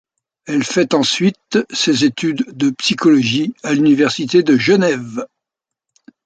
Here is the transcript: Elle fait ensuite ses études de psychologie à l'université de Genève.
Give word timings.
Elle 0.47 0.63
fait 0.63 0.95
ensuite 0.95 1.59
ses 1.69 2.05
études 2.05 2.43
de 2.57 2.71
psychologie 2.71 3.53
à 3.61 3.75
l'université 3.75 4.41
de 4.41 4.57
Genève. 4.57 5.27